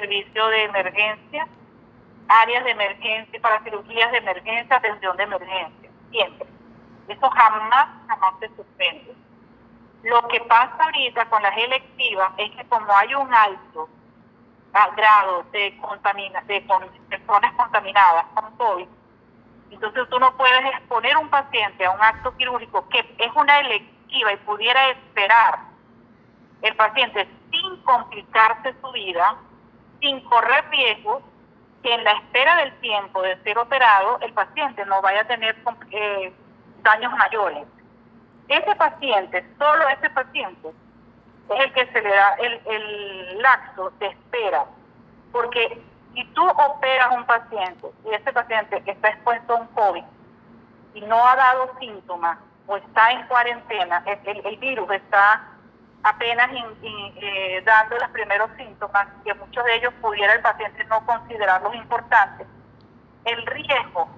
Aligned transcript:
servicio 0.00 0.46
de 0.48 0.64
emergencia, 0.64 1.48
áreas 2.28 2.64
de 2.64 2.70
emergencia, 2.70 3.40
para 3.40 3.62
cirugías 3.62 4.12
de 4.12 4.18
emergencia, 4.18 4.76
atención 4.76 5.16
de 5.16 5.22
emergencia, 5.22 5.90
siempre. 6.10 6.46
Eso 7.08 7.30
jamás, 7.30 7.88
jamás 8.08 8.34
se 8.40 8.48
suspende. 8.48 9.14
Lo 10.02 10.26
que 10.28 10.40
pasa 10.42 10.76
ahorita 10.78 11.24
con 11.26 11.42
las 11.42 11.56
electivas 11.56 12.30
es 12.36 12.50
que 12.50 12.64
como 12.68 12.92
hay 12.94 13.14
un 13.14 13.32
alto 13.32 13.88
grado 14.94 15.44
de, 15.52 15.76
contamina, 15.80 16.42
de 16.42 16.60
personas 17.08 17.54
contaminadas 17.54 18.26
con 18.34 18.56
COVID, 18.56 18.86
entonces 19.70 20.08
tú 20.10 20.18
no 20.18 20.36
puedes 20.36 20.64
exponer 20.74 21.16
un 21.16 21.28
paciente 21.28 21.86
a 21.86 21.90
un 21.90 22.00
acto 22.02 22.36
quirúrgico 22.36 22.86
que 22.88 22.98
es 23.18 23.32
una 23.34 23.60
electiva 23.60 24.32
y 24.32 24.36
pudiera 24.38 24.90
esperar 24.90 25.60
el 26.62 26.76
paciente 26.76 27.26
sin 27.50 27.76
complicarse 27.82 28.74
su 28.80 28.92
vida, 28.92 29.36
sin 30.00 30.20
correr 30.20 30.64
riesgos, 30.70 31.22
que 31.82 31.94
en 31.94 32.04
la 32.04 32.12
espera 32.12 32.56
del 32.56 32.72
tiempo 32.80 33.22
de 33.22 33.36
ser 33.42 33.58
operado 33.58 34.18
el 34.20 34.32
paciente 34.32 34.84
no 34.86 35.00
vaya 35.02 35.22
a 35.22 35.26
tener 35.26 35.56
eh, 35.90 36.32
daños 36.82 37.12
mayores. 37.12 37.66
Ese 38.48 38.74
paciente, 38.76 39.44
solo 39.58 39.88
ese 39.88 40.10
paciente, 40.10 40.68
es 41.50 41.60
el 41.60 41.72
que 41.72 41.86
se 41.86 42.02
le 42.02 42.08
da 42.08 42.34
el, 42.34 42.60
el 42.66 43.42
laxo 43.42 43.90
de 43.98 44.06
espera, 44.06 44.64
porque 45.32 45.80
si 46.16 46.24
tú 46.32 46.48
operas 46.48 47.08
un 47.12 47.24
paciente 47.24 47.88
y 48.04 48.14
ese 48.14 48.32
paciente 48.32 48.82
está 48.86 49.10
expuesto 49.10 49.54
a 49.54 49.60
un 49.60 49.66
COVID 49.68 50.04
y 50.94 51.00
no 51.02 51.26
ha 51.26 51.36
dado 51.36 51.70
síntomas 51.78 52.38
o 52.66 52.76
está 52.76 53.12
en 53.12 53.26
cuarentena, 53.26 54.02
el, 54.24 54.56
virus 54.56 54.90
está 54.90 55.42
apenas 56.06 56.48
eh, 56.52 57.62
dando 57.64 57.98
los 57.98 58.08
primeros 58.10 58.48
síntomas, 58.56 59.08
que 59.24 59.34
muchos 59.34 59.64
de 59.64 59.76
ellos 59.76 59.92
pudiera 60.00 60.34
el 60.34 60.40
paciente 60.40 60.84
no 60.84 61.04
considerarlos 61.04 61.74
importantes, 61.74 62.46
el 63.24 63.44
riesgo 63.46 64.08